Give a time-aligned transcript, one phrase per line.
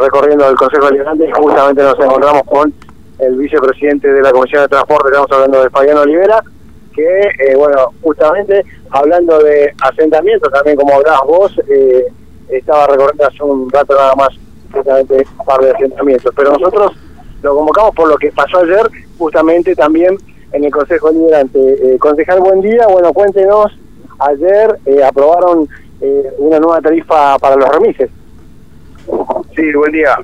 [0.00, 2.72] recorriendo el Consejo Deliberante y justamente nos encontramos con
[3.18, 6.42] el vicepresidente de la Comisión de Transporte, estamos hablando de Fabián Olivera,
[6.94, 12.06] que, eh, bueno, justamente hablando de asentamientos, también como hablabas vos, eh,
[12.48, 14.28] estaba recorriendo hace un rato nada más
[14.72, 16.92] justamente un par de asentamientos, pero nosotros
[17.42, 18.88] lo convocamos por lo que pasó ayer,
[19.18, 20.16] justamente también
[20.52, 21.58] en el Consejo Deliberante.
[21.58, 23.72] Eh, concejal, buen día, bueno, cuéntenos,
[24.18, 25.68] ayer eh, aprobaron
[26.00, 28.10] eh, una nueva tarifa para los remises.
[29.56, 30.18] Sí, buen día.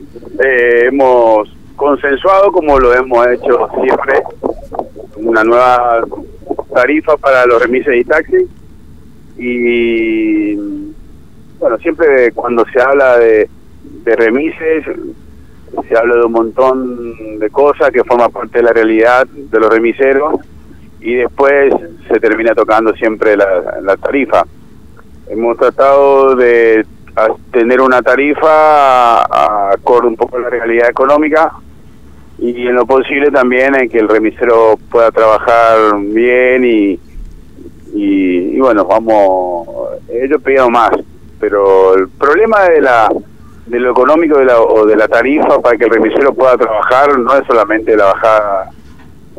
[0.45, 4.23] Eh, hemos consensuado, como lo hemos hecho siempre,
[5.17, 6.05] una nueva
[6.75, 8.47] tarifa para los remises y taxis.
[9.39, 10.55] Y
[11.59, 13.49] bueno, siempre cuando se habla de,
[14.05, 14.85] remises,
[15.89, 19.71] se habla de un montón de cosas que forman parte de la realidad de los
[19.71, 20.35] remiseros
[21.01, 21.73] y después
[22.07, 24.45] se termina tocando siempre la tarifa.
[25.31, 26.85] Hemos tratado de
[27.51, 29.23] tener una tarifa
[29.73, 31.53] acorde un poco a la realidad económica
[32.39, 36.99] y en lo posible también en que el remisero pueda trabajar bien y,
[37.95, 39.69] y, bueno, vamos,
[40.11, 40.91] ellos pedían más,
[41.39, 43.09] pero el problema de la
[43.67, 47.17] de lo económico de la, o de la tarifa para que el remisero pueda trabajar
[47.17, 48.71] no es solamente la bajada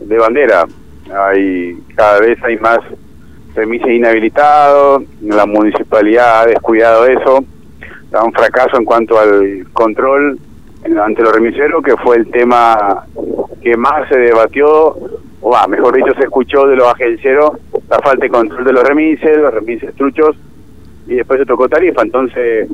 [0.01, 0.65] de bandera,
[1.13, 2.79] hay cada vez hay más
[3.53, 7.43] remises inhabilitados, la municipalidad ha descuidado eso,
[8.13, 10.37] da un fracaso en cuanto al control
[11.03, 13.05] ante los remiseros, que fue el tema
[13.63, 14.95] que más se debatió,
[15.41, 17.53] o va, mejor dicho, se escuchó de los agencieros,
[17.89, 20.35] la falta de control de los remises, los remises truchos,
[21.07, 22.69] y después se tocó tarifa, entonces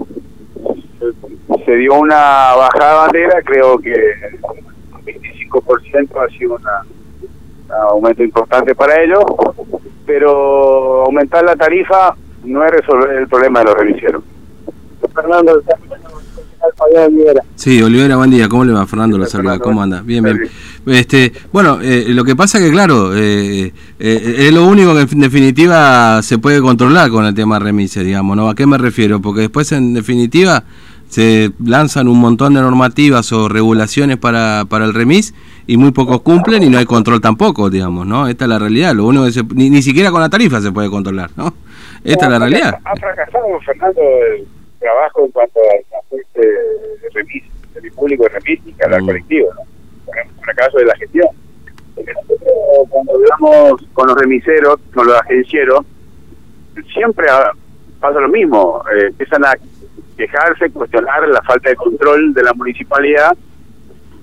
[1.65, 4.39] se dio una bajada de bandera, creo que el
[5.05, 9.23] 25% ha sido un aumento importante para ellos,
[10.05, 14.23] pero aumentar la tarifa no es resolver el problema de los reviseros.
[15.29, 15.61] Fernando,
[17.55, 18.49] Sí, Olivera, buen día.
[18.49, 19.17] ¿Cómo le va, Fernando?
[19.17, 19.59] Lo saluda.
[19.59, 20.01] ¿Cómo anda?
[20.01, 20.49] Bien, bien.
[20.87, 25.19] Este, bueno, eh, lo que pasa que, claro, eh, eh, es lo único que en
[25.19, 28.49] definitiva se puede controlar con el tema remise, digamos, ¿no?
[28.49, 29.21] ¿A qué me refiero?
[29.21, 30.63] Porque después, en definitiva,
[31.07, 35.33] se lanzan un montón de normativas o regulaciones para, para el remis
[35.67, 38.27] y muy pocos cumplen y no hay control tampoco, digamos, ¿no?
[38.27, 38.95] Esta es la realidad.
[38.95, 41.53] Lo único que ni, ni siquiera con la tarifa se puede controlar, ¿no?
[42.03, 42.79] Esta es la realidad.
[42.83, 44.47] Ha fracasado, Fernando, el
[44.79, 49.05] trabajo en cuanto al transporte de remis, del público de remis y al mm.
[49.05, 49.61] colectivo, ¿no?
[50.05, 51.27] Por el fracaso de la gestión.
[51.95, 52.53] Porque nosotros,
[52.89, 55.85] cuando hablamos con los remiseros, con los agencieros,
[56.93, 57.27] siempre
[57.99, 58.83] pasa lo mismo.
[58.93, 59.53] Eh, empiezan a
[60.17, 63.35] quejarse, cuestionar la falta de control de la municipalidad,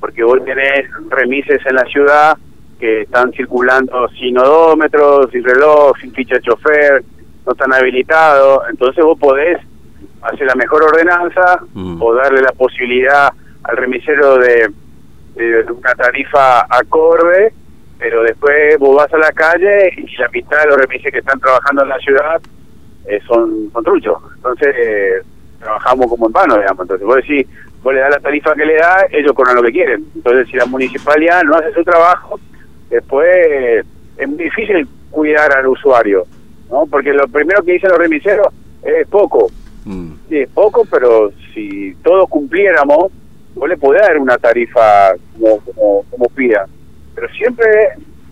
[0.01, 2.37] porque vos tenés remises en la ciudad
[2.79, 7.03] que están circulando sin odómetros, sin reloj, sin ficha de chofer,
[7.47, 9.59] no están habilitados, entonces vos podés
[10.33, 12.03] hacer la mejor ordenanza mm.
[12.03, 13.33] o darle la posibilidad
[13.65, 14.71] al remisero de,
[15.37, 17.53] una tarifa acorde,
[17.99, 21.39] pero después vos vas a la calle y la mitad de los remises que están
[21.39, 22.41] trabajando en la ciudad
[23.07, 24.17] eh, son, son truchos.
[24.37, 25.23] Entonces, eh,
[25.61, 26.83] trabajamos como en vano, digamos.
[26.83, 27.47] Entonces, vos decís,
[27.83, 30.07] vos le das la tarifa que le da, ellos cobran lo que quieren.
[30.15, 32.41] Entonces, si la municipalidad no hace su trabajo,
[32.89, 33.85] después
[34.17, 36.25] es muy difícil cuidar al usuario,
[36.71, 36.87] ¿no?
[36.87, 38.49] Porque lo primero que dicen los remiseros
[38.83, 39.51] es poco.
[39.87, 40.13] Mm.
[40.31, 43.11] Es poco, pero si todos cumpliéramos,
[43.55, 46.67] vos le podés dar una tarifa como, como, como pida.
[47.15, 47.67] Pero siempre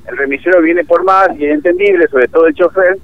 [0.08, 2.98] el remisero viene por más y es entendible, sobre todo el chofer,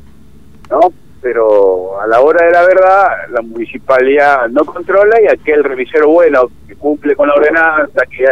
[0.70, 0.92] ¿no?
[1.22, 6.50] pero a la hora de la verdad la municipalidad no controla y aquel revisero bueno
[6.66, 8.24] que cumple con la ordenanza, que,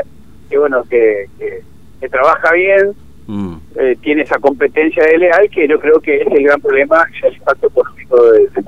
[0.48, 2.94] que bueno, que, que, trabaja bien,
[3.26, 3.54] mm.
[3.76, 7.34] eh, tiene esa competencia de leal que yo creo que es el gran problema el
[7.34, 8.62] impacto económico del de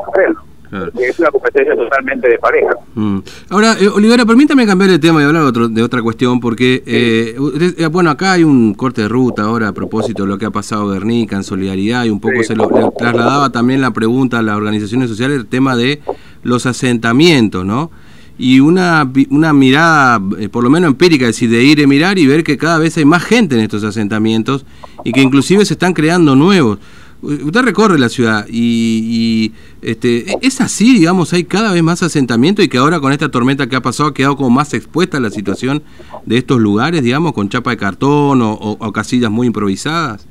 [0.70, 0.92] terreno.
[0.94, 2.70] Es una competencia totalmente de pareja.
[2.94, 3.18] Mm.
[3.50, 7.36] Ahora, eh, Olivera, permítame cambiar de tema y hablar otro, de otra cuestión, porque, eh,
[7.78, 10.50] eh, bueno, acá hay un corte de ruta ahora a propósito de lo que ha
[10.50, 14.56] pasado Guernica en solidaridad y un poco se lo trasladaba también la pregunta a las
[14.56, 16.00] organizaciones sociales, el tema de
[16.42, 17.90] los asentamientos, ¿no?
[18.38, 20.18] Y una, una mirada,
[20.50, 22.96] por lo menos empírica, es decir, de ir a mirar y ver que cada vez
[22.96, 24.64] hay más gente en estos asentamientos
[25.04, 26.78] y que inclusive se están creando nuevos.
[27.22, 29.52] Usted recorre la ciudad y,
[29.82, 33.66] este, es así, digamos, hay cada vez más asentamiento y que ahora con esta tormenta
[33.66, 35.82] que ha pasado ha quedado como más expuesta la situación
[36.24, 40.26] de estos lugares, digamos, con chapa de cartón o, casillas muy improvisadas.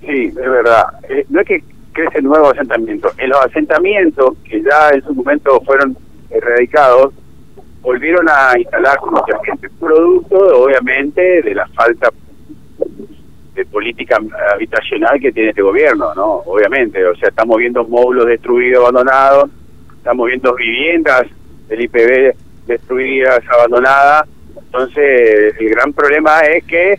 [0.00, 0.84] Sí, es verdad.
[1.10, 1.62] Eh, no es que
[1.92, 3.10] crece nuevo asentamiento.
[3.18, 5.96] En los asentamientos que ya en su momento fueron
[6.30, 7.12] erradicados,
[7.82, 12.10] volvieron a instalar mucha gente, producto obviamente de la falta
[13.88, 14.18] política
[14.52, 16.42] habitacional que tiene este gobierno, ¿no?
[16.46, 19.50] Obviamente, o sea, estamos viendo módulos destruidos, abandonados,
[19.96, 21.26] estamos viendo viviendas
[21.68, 22.34] del IPB
[22.66, 24.28] destruidas, abandonadas.
[24.56, 26.98] Entonces, el gran problema es que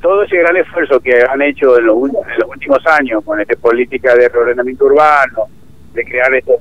[0.00, 4.28] todo ese gran esfuerzo que han hecho en los, últimos años con esta política de
[4.28, 5.46] reordenamiento urbano,
[5.92, 6.60] de crear estos,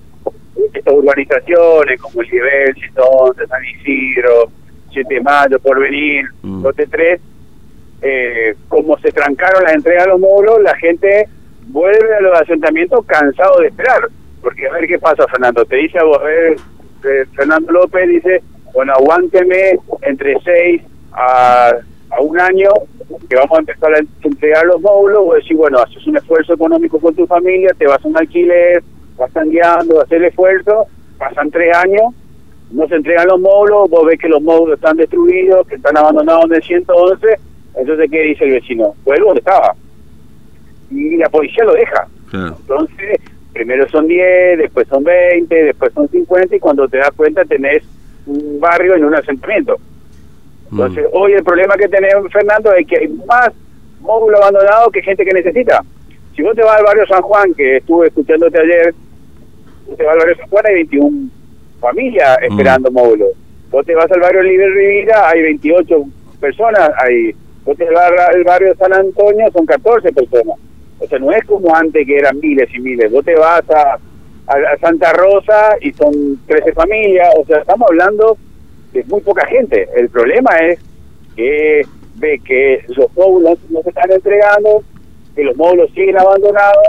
[0.74, 4.52] estas urbanizaciones como el Nivel, de San Isidro,
[4.92, 6.64] 7 de Mayo, Porvenir, mm.
[6.64, 7.22] Lote 3,
[8.02, 11.28] eh, como se trancaron las entregas de los módulos, la gente
[11.68, 14.10] vuelve a los asentamientos cansado de esperar.
[14.42, 15.66] Porque a ver qué pasa, Fernando.
[15.66, 16.58] Te dice a vos, a ver,
[17.06, 18.42] eh, Fernando López dice,
[18.74, 20.82] bueno, aguánteme entre 6
[21.14, 21.74] a,
[22.12, 22.70] a un año
[23.30, 27.00] que vamos a empezar a entregar los módulos, o decir, bueno, haces un esfuerzo económico
[27.00, 28.84] con tu familia, te vas a un alquiler,
[29.18, 30.86] vas guiando, hacer el esfuerzo,
[31.18, 32.14] pasan tres años,
[32.72, 36.46] no se entregan los módulos, vos ves que los módulos están destruidos, que están abandonados
[36.46, 37.28] en el 111,
[37.78, 38.96] entonces, ¿qué dice el vecino?
[39.04, 39.76] Vuelvo donde estaba.
[40.90, 42.08] Y la policía lo deja.
[42.34, 43.20] Entonces,
[43.54, 47.84] primero son 10, después son 20, después son 50, y cuando te das cuenta tenés
[48.26, 49.78] un barrio en un asentamiento.
[50.72, 51.18] Entonces, mm.
[51.18, 53.52] hoy el problema que tenemos, Fernando, es que hay más
[54.02, 55.82] módulos abandonados que gente que necesita.
[56.36, 58.94] Si vos te vas al barrio San Juan, que estuve escuchándote ayer,
[59.88, 61.30] vos te vas al barrio San Juan, hay 21
[61.80, 62.52] familias mm.
[62.52, 63.30] esperando módulos.
[63.72, 66.04] Vos te vas al barrio Libre Rivira, hay 28
[66.40, 67.34] personas, hay
[67.68, 70.58] Vos te vas al barrio San Antonio, son 14 personas.
[71.00, 73.12] O sea, no es como antes que eran miles y miles.
[73.12, 74.00] Vos te vas a,
[74.48, 77.28] a, Santa Rosa y son 13 familias.
[77.38, 78.38] O sea, estamos hablando
[78.94, 79.86] de muy poca gente.
[79.98, 80.80] El problema es
[81.36, 81.82] que
[82.16, 84.82] ve que los módulos no se están entregando,
[85.36, 86.88] que los módulos siguen abandonados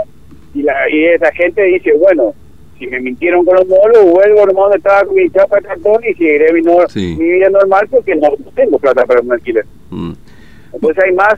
[0.53, 2.33] y, la, y esa gente dice, bueno,
[2.79, 6.01] si me mintieron con los módulos, vuelvo al donde estaba con mi chapa de cartón
[6.09, 9.65] y seguiré mi, mi vida normal porque no tengo plata para un alquiler.
[9.89, 10.13] Mm.
[10.73, 11.33] Entonces hay más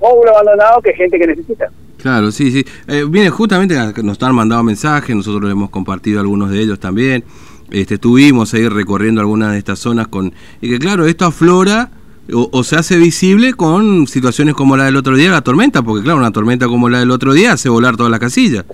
[0.00, 1.70] módulos abandonados que gente que necesita.
[1.98, 2.64] Claro, sí, sí.
[2.88, 7.24] Eh, justamente, nos han mandado mensajes, nosotros hemos compartido algunos de ellos también.
[7.70, 11.90] Este, estuvimos ahí recorriendo algunas de estas zonas con y que claro, esto aflora
[12.30, 16.18] o, se hace visible con situaciones como la del otro día, la tormenta, porque claro,
[16.18, 18.64] una tormenta como la del otro día hace volar toda la casilla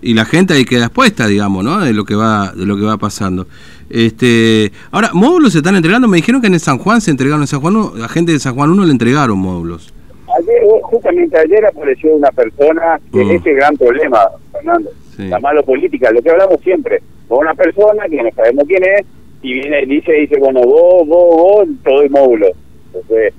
[0.00, 1.80] y la gente ahí queda expuesta, digamos, ¿no?
[1.80, 3.46] De lo que va, de lo que va pasando.
[3.88, 7.46] Este, ahora, módulos se están entregando, me dijeron que en San Juan se entregaron, en
[7.46, 9.92] San Juan, la gente de San Juan 1 le entregaron módulos.
[10.38, 13.30] Ayer, justamente ayer apareció una persona que mm.
[13.30, 14.18] es el gran problema,
[14.52, 18.82] Fernando, la mala política, lo que hablamos siempre, con una persona que no sabemos quién
[18.82, 19.06] es,
[19.42, 22.48] y viene y dice, dice, bueno, vos, vos, vos, todo el módulo.
[22.86, 23.32] Entonces,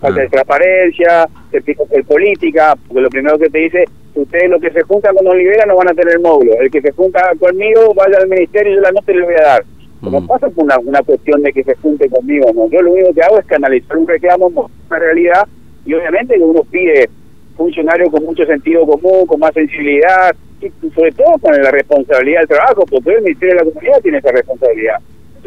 [0.00, 3.84] falta de transparencia, el política, porque lo primero que te dice,
[4.14, 6.92] ustedes lo que se junta con Olivera no van a tener módulo, el que se
[6.92, 9.64] junta conmigo vaya al ministerio y yo la nota le voy a dar.
[10.10, 10.26] No mm.
[10.26, 12.68] pasa por una, una cuestión de que se junte conmigo, no.
[12.68, 15.46] Yo lo único que hago es canalizar un reclamo, una realidad,
[15.84, 17.08] y obviamente que uno pide
[17.56, 22.48] funcionarios con mucho sentido común, con más sensibilidad, y sobre todo con la responsabilidad del
[22.48, 24.96] trabajo, porque el Ministerio de la Comunidad tiene esa responsabilidad.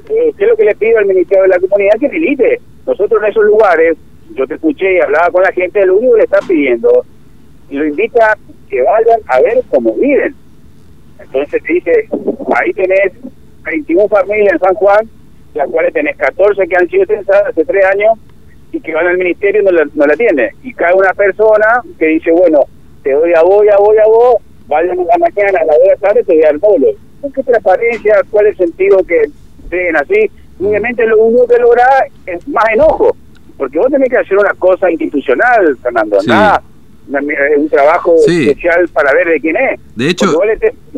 [0.05, 1.99] ¿Qué es lo que le pido al Ministerio de la Comunidad?
[1.99, 2.61] Que milite.
[2.85, 3.97] Nosotros en esos lugares,
[4.35, 7.05] yo te escuché y hablaba con la gente, lo único que le está pidiendo,
[7.69, 8.37] y lo invita a
[8.69, 10.35] que vayan a ver cómo viven.
[11.19, 12.07] Entonces te dice,
[12.55, 13.13] ahí tenés
[13.67, 15.09] 21 familias en San Juan,
[15.53, 18.17] las cuales tenés 14 que han sido censadas hace tres años
[18.71, 20.49] y que van al ministerio y no la, no la tienen.
[20.63, 22.65] Y cada una persona que dice, bueno,
[23.03, 24.35] te doy a vos, a vos, a vos,
[24.67, 26.87] vayan a la mañana, a la hora de la tarde, te doy al módulo.
[27.33, 28.21] ¿Qué transparencia?
[28.29, 29.23] ¿Cuál es el sentido que
[29.63, 30.31] estén así?
[30.59, 31.85] Obviamente lo único que logra
[32.25, 33.15] es más enojo,
[33.57, 36.61] porque vos tenés que hacer una cosa institucional, Fernando, nada
[37.07, 39.79] un trabajo especial para ver de quién es.
[39.95, 40.27] De hecho,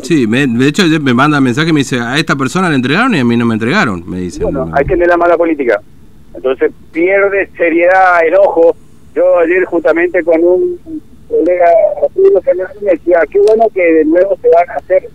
[0.02, 3.20] sí, de hecho me manda mensaje y me dice, a esta persona le entregaron y
[3.20, 4.42] a mí no me entregaron, me dice.
[4.44, 5.80] Bueno, hay que tener la mala política.
[6.34, 8.76] Entonces pierde seriedad, enojo.
[9.14, 11.66] Yo ayer justamente con un colega
[12.82, 15.08] me decía, qué bueno que de nuevo se van a hacer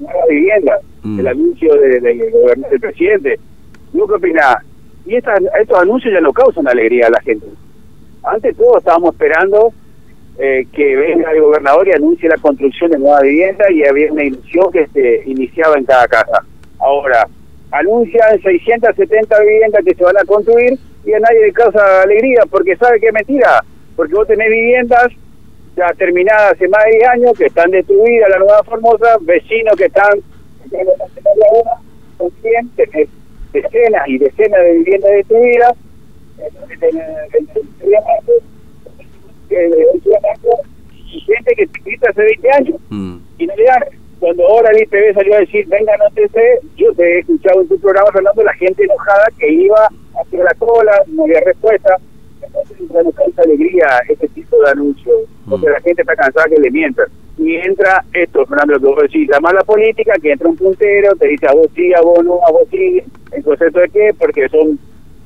[0.00, 1.20] nuevas viviendas, mm.
[1.20, 3.38] el anuncio del del presidente.
[3.92, 4.56] ¿Qué opinás?
[5.04, 7.46] Y estos anuncios ya no causan alegría a la gente.
[8.22, 9.72] Antes todos estábamos esperando
[10.38, 14.24] eh, que venga el gobernador y anuncie la construcción de nueva vivienda y había una
[14.24, 16.44] ilusión que se iniciaba en cada casa.
[16.78, 17.28] Ahora,
[17.70, 22.76] anuncian 670 viviendas que se van a construir y a nadie le causa alegría porque
[22.76, 23.62] sabe que es mentira,
[23.96, 25.08] porque vos tenés viviendas
[25.76, 29.86] ya terminadas hace más de 10 años que están destruidas, la nueva Formosa, vecinos que
[29.86, 30.20] están
[32.18, 33.08] con 100, tenés
[33.52, 35.76] decenas y decenas de viviendas destruidas,
[41.12, 43.16] y gente que te hace 20 años mm.
[43.38, 43.82] y no le dan.
[44.18, 47.62] Cuando ahora el IPB salió a decir, venga, no te sé, yo te he escuchado
[47.62, 49.88] en tu programa hablando la gente enojada que iba
[50.20, 51.96] hacia la cola, no había respuesta.
[52.40, 55.16] Entonces no causa alegría este tipo de anuncios,
[55.48, 55.72] porque mm.
[55.72, 57.06] la gente está cansada que le mientan.
[57.38, 61.28] y entra esto, Fernando, que vos decís, la mala política, que entra un puntero, te
[61.28, 64.10] dice a vos sí, a vos no, a vos sí, ¿en concepto de qué?
[64.16, 64.78] Porque son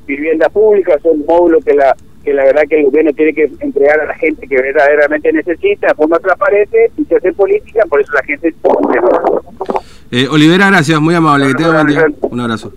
[0.07, 1.95] viviendas públicas, son módulos que la
[2.27, 5.87] que la verdad que el gobierno tiene que entregar a la gente que verdaderamente necesita
[5.87, 8.53] de forma transparente y se hace política, por eso la gente...
[10.11, 12.07] Eh, Olivera, gracias, muy amable, que tenga buen día.
[12.23, 12.73] Un abrazo.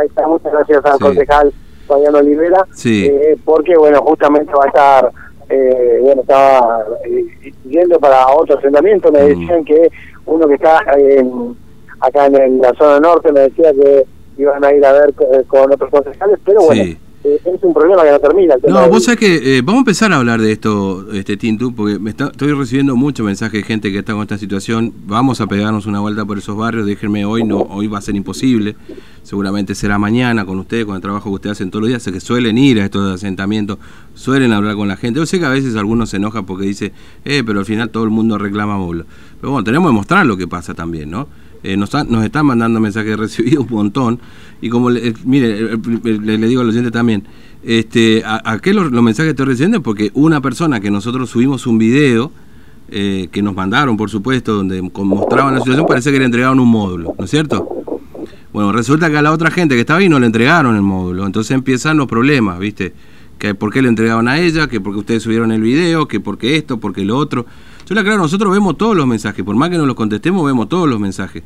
[0.00, 0.98] Ahí está, muchas gracias al Sí.
[0.98, 1.52] concejal
[1.86, 3.06] Fabián Olivera, Sí.
[3.06, 5.12] eh, porque bueno, justamente va a estar,
[5.48, 9.26] eh, bueno, estaba eh, yendo para otro asentamiento, me Mm.
[9.40, 9.88] decían que
[10.26, 11.56] uno que está en-
[12.00, 14.04] acá en, la zona norte me decía que
[14.36, 16.98] iban a ir a ver eh, con, otros concejales, pero bueno, Sí.
[17.24, 18.54] Eh, es un problema que no termina.
[18.54, 21.36] el tema No, vos sabés que eh, vamos a empezar a hablar de esto, este
[21.36, 24.92] Tintu, porque me está- estoy recibiendo mucho mensaje de gente que está con esta situación.
[25.06, 28.16] Vamos a pegarnos una vuelta por esos barrios, déjenme hoy, no, hoy va a ser
[28.16, 28.74] imposible.
[29.22, 32.12] Seguramente será mañana con ustedes, con el trabajo que ustedes hacen todos los días, sé
[32.12, 33.78] que suelen ir a estos asentamientos,
[34.14, 35.20] suelen hablar con la gente.
[35.20, 36.92] Yo sé que a veces algunos se enojan porque dice,
[37.24, 39.04] eh, pero al final todo el mundo reclama móvil.
[39.40, 41.28] Pero bueno, tenemos que mostrar lo que pasa también, ¿no?
[41.62, 44.20] Eh, nos, han- nos están mandando mensajes recibidos un montón.
[44.60, 45.78] Y como, le- eh, mire, eh,
[46.22, 47.24] le, le digo al oyente también,
[47.64, 49.82] este, ¿a, qué los, mensajes estoy recibiendo?
[49.82, 52.32] Porque una persona que nosotros subimos un video,
[52.90, 56.68] eh, que nos mandaron, por supuesto, donde mostraban la situación, parece que le entregaron un
[56.68, 57.68] módulo, ¿no es cierto?
[58.52, 61.24] Bueno, resulta que a la otra gente que estaba ahí no le entregaron el módulo.
[61.24, 62.92] Entonces empiezan los problemas, ¿viste?
[63.38, 66.56] Que por qué le entregaban a ella, que porque ustedes subieron el video, que porque
[66.56, 67.46] esto, porque lo otro.
[67.86, 70.68] Yo le aclaro, nosotros vemos todos los mensajes, por más que no los contestemos, vemos
[70.68, 71.42] todos los mensajes.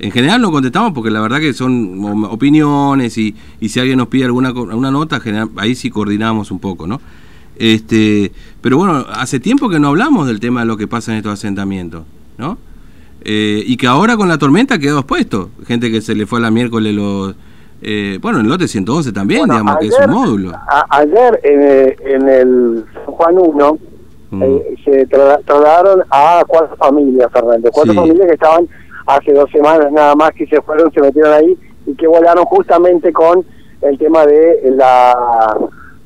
[0.00, 4.08] En general no contestamos porque la verdad que son opiniones y, y si alguien nos
[4.08, 7.00] pide alguna, alguna nota, general- ahí sí coordinamos un poco, ¿no?
[7.56, 8.30] Este,
[8.60, 11.32] pero bueno, hace tiempo que no hablamos del tema de lo que pasa en estos
[11.32, 12.04] asentamientos,
[12.36, 12.58] ¿no?
[13.22, 15.50] Eh, y que ahora con la tormenta quedó expuesto.
[15.66, 17.34] Gente que se le fue a la miércoles los...
[17.82, 20.52] eh, bueno, en el lote 111 también, Bueno, digamos, que es un módulo.
[20.54, 23.78] a- ayer en, eh, en el San Juan 1
[24.30, 24.42] Mm.
[24.42, 27.70] eh, se tra- trasladaron a cuatro familias, Fernando.
[27.72, 27.98] Cuatro Sí.
[27.98, 28.68] familias que estaban
[29.06, 31.56] hace dos semanas nada más que se fueron, se metieron ahí
[31.86, 33.44] y que volaron justamente con
[33.80, 35.56] el tema de la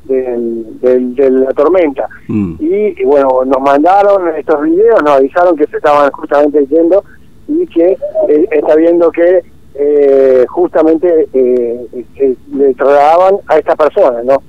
[0.05, 2.09] del- del- de la tormenta.
[2.29, 2.55] Mm.
[2.61, 7.05] Y, y bueno, nos mandaron estos videos, nos avisaron que se estaban justamente yendo
[7.49, 7.97] y que
[8.29, 9.43] eh, está viendo que
[9.75, 11.87] eh, justamente eh,
[12.17, 14.43] eh, le trasladaban a esta persona, ¿no?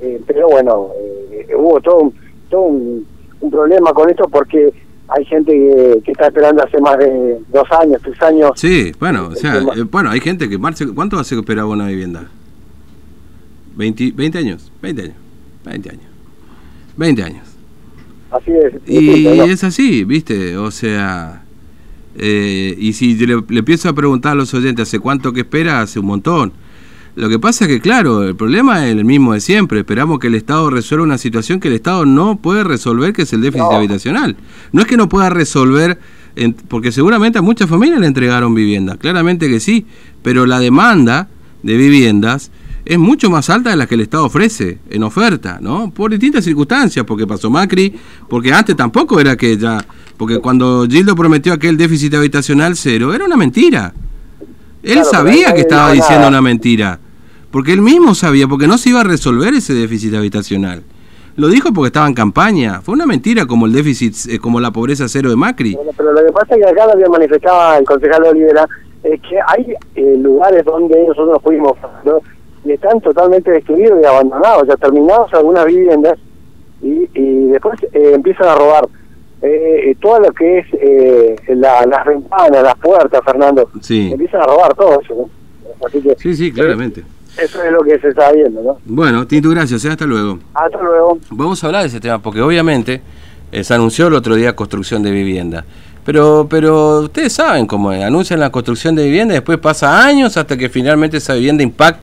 [0.00, 0.88] Eh, pero bueno,
[1.32, 2.14] eh, hubo todo un,
[2.48, 3.06] todo un,
[3.40, 4.72] un problema con esto porque
[5.08, 8.50] hay gente que, que está esperando hace más de dos años, tres años.
[8.56, 10.58] Sí, bueno, o sea, eh, bueno, hay gente que...
[10.58, 12.28] Marce, ¿Cuánto hace que esperaba una vivienda?
[13.76, 15.16] 20, 20 años, 20 años,
[15.64, 16.04] 20 años,
[16.96, 17.46] 20 años.
[18.30, 18.74] Así es.
[18.86, 19.44] Y ¿no?
[19.44, 20.56] es así, ¿viste?
[20.58, 21.42] O sea,
[22.16, 25.80] eh, y si le, le empiezo a preguntar a los oyentes hace cuánto que espera,
[25.80, 26.52] hace un montón.
[27.18, 29.80] Lo que pasa es que, claro, el problema es el mismo de siempre.
[29.80, 33.32] Esperamos que el Estado resuelva una situación que el Estado no puede resolver, que es
[33.32, 33.72] el déficit No.
[33.76, 34.36] habitacional.
[34.70, 35.98] No es que no pueda resolver,
[36.68, 39.84] porque seguramente a muchas familias le entregaron viviendas, claramente que sí,
[40.22, 41.28] pero la demanda
[41.64, 42.52] de viviendas
[42.84, 45.90] es mucho más alta de la que el Estado ofrece en oferta, ¿no?
[45.90, 47.92] Por distintas circunstancias, porque pasó Macri,
[48.28, 49.84] porque antes tampoco era que ya,
[50.16, 53.92] porque cuando Gildo prometió aquel déficit habitacional cero, era una mentira.
[54.84, 57.00] Él Claro, sabía que estaba diciendo una mentira,
[57.50, 60.82] porque él mismo sabía, porque no se iba a resolver ese déficit habitacional.
[61.36, 62.80] Lo dijo porque estaba en campaña.
[62.82, 65.74] Fue una mentira como el déficit, eh, como la pobreza cero de Macri.
[65.76, 68.66] Bueno, pero lo que pasa es que acá lo que manifestaba el concejal Olivera
[69.04, 71.74] es que hay eh, lugares donde nosotros fuimos
[72.04, 72.18] ¿no?
[72.64, 76.18] y están totalmente destruidos y abandonados, ya terminados algunas viviendas
[76.82, 78.88] y, y después eh, empiezan a robar
[79.42, 83.70] eh, eh, todo lo que es eh, la- las ventanas, las puertas, Fernando.
[83.80, 84.10] Sí.
[84.12, 85.14] Empiezan a robar todo eso.
[85.14, 85.86] ¿no?
[85.86, 87.04] Así que Sí, sí, claramente.
[87.38, 88.62] Eso es lo que se está viendo.
[88.62, 88.78] ¿no?
[88.84, 89.84] Bueno, Tintu, gracias.
[89.84, 90.38] eh, Hasta luego.
[90.54, 91.18] Hasta luego.
[91.30, 93.00] Vamos a hablar de ese tema, porque obviamente
[93.52, 95.64] eh, se anunció el otro día construcción de vivienda.
[96.04, 100.36] Pero, pero ustedes saben cómo es, anuncian la construcción de vivienda y después pasa años
[100.38, 101.96] hasta que finalmente esa vivienda impacta